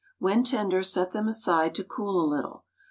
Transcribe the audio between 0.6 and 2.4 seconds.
set them aside to cool a